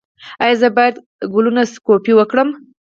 ایا 0.43 0.55
زه 0.61 0.67
باید 0.77 0.95
کولونوسکوپي 1.33 2.13
وکړم؟ 2.15 2.49